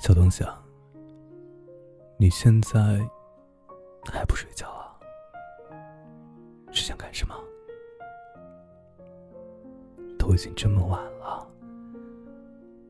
[0.00, 0.62] 小东西啊，
[2.16, 3.06] 你现在
[4.10, 4.96] 还不睡觉啊？
[6.72, 7.34] 是想干什么？
[10.18, 11.46] 都已经这么晚了，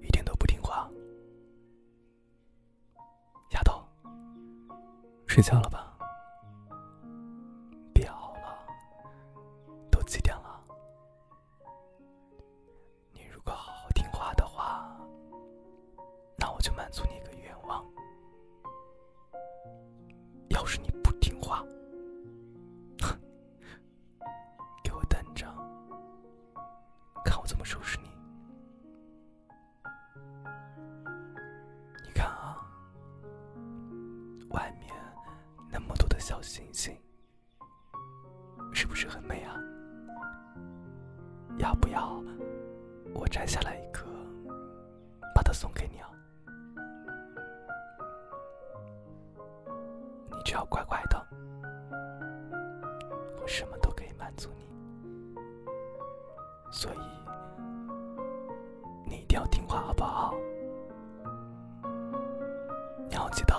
[0.00, 0.88] 一点都不听话。
[3.50, 3.82] 丫头，
[5.26, 5.97] 睡觉了吧？
[16.88, 17.84] 满足你一个愿望。
[20.48, 21.62] 要是你不听话，
[23.02, 23.14] 哼，
[24.82, 25.46] 给我等着，
[27.22, 28.08] 看我怎么收拾你。
[32.06, 32.66] 你看啊，
[34.48, 34.90] 外面
[35.70, 36.96] 那么多的小星星，
[38.72, 39.60] 是不是很美啊？
[41.58, 42.18] 要不要
[43.14, 44.06] 我摘下来一颗，
[45.34, 46.08] 把它送给你啊？
[50.48, 51.26] 只要乖乖的，
[53.38, 54.66] 我什么都可以满足你。
[56.72, 56.98] 所以，
[59.04, 60.34] 你一定要听话，好不好？
[63.10, 63.54] 你要记得，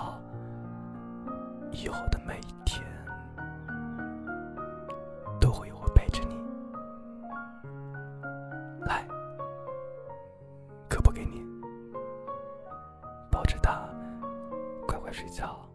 [1.71, 2.83] 以后的每一天
[5.39, 6.35] 都会有我陪着你。
[8.87, 9.07] 来，
[10.89, 11.45] 可不给你，
[13.29, 13.87] 抱着它，
[14.87, 15.68] 乖乖睡觉。